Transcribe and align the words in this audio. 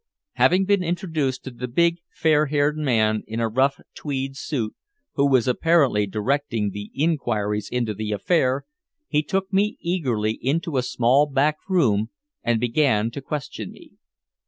Having 0.33 0.65
been 0.65 0.81
introduced 0.81 1.43
to 1.43 1.51
the 1.51 1.67
big, 1.67 1.97
fair 2.11 2.47
haired 2.47 2.75
man 2.75 3.21
in 3.27 3.39
a 3.39 3.47
rough 3.47 3.79
tweed 3.93 4.35
suit, 4.35 4.73
who 5.13 5.29
was 5.29 5.47
apparently 5.47 6.07
directing 6.07 6.71
the 6.71 6.89
inquiries 6.95 7.69
into 7.69 7.93
the 7.93 8.11
affair, 8.11 8.65
he 9.07 9.21
took 9.21 9.53
me 9.53 9.77
eagerly 9.79 10.31
into 10.41 10.75
a 10.77 10.81
small 10.81 11.27
back 11.27 11.57
room 11.69 12.09
and 12.41 12.59
began 12.59 13.11
to 13.11 13.21
question 13.21 13.71
me. 13.71 13.91